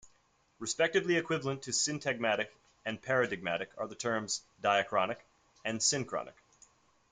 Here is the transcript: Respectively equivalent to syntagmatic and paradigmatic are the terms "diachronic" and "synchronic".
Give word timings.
Respectively 0.57 1.15
equivalent 1.15 1.61
to 1.61 1.69
syntagmatic 1.71 2.47
and 2.85 2.99
paradigmatic 2.99 3.69
are 3.77 3.87
the 3.87 3.93
terms 3.93 4.41
"diachronic" 4.59 5.17
and 5.63 5.79
"synchronic". 5.79 6.33